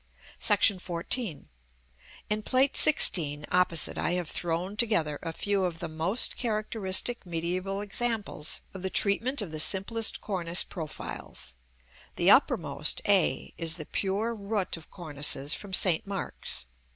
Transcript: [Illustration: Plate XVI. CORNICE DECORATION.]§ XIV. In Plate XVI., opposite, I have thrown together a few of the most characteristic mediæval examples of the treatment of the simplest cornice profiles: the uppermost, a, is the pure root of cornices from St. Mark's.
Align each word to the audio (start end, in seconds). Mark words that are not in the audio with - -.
[Illustration: 0.39 0.79
Plate 0.79 1.09
XVI. 1.09 1.13
CORNICE 1.13 1.45
DECORATION.]§ 1.45 1.45
XIV. 1.45 2.25
In 2.31 2.41
Plate 2.41 2.73
XVI., 2.73 3.45
opposite, 3.51 3.97
I 3.99 4.11
have 4.13 4.29
thrown 4.31 4.75
together 4.75 5.19
a 5.21 5.31
few 5.31 5.63
of 5.63 5.77
the 5.77 5.87
most 5.87 6.37
characteristic 6.37 7.23
mediæval 7.23 7.83
examples 7.83 8.61
of 8.73 8.81
the 8.81 8.89
treatment 8.89 9.43
of 9.43 9.51
the 9.51 9.59
simplest 9.59 10.19
cornice 10.19 10.63
profiles: 10.63 11.53
the 12.15 12.31
uppermost, 12.31 13.03
a, 13.07 13.53
is 13.59 13.75
the 13.77 13.85
pure 13.85 14.33
root 14.33 14.75
of 14.75 14.89
cornices 14.89 15.53
from 15.53 15.71
St. 15.71 16.07
Mark's. 16.07 16.65